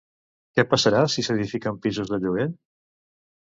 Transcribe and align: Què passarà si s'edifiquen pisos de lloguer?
Què 0.57 0.63
passarà 0.71 1.01
si 1.15 1.25
s'edifiquen 1.27 1.77
pisos 1.85 2.11
de 2.15 2.21
lloguer? 2.25 2.49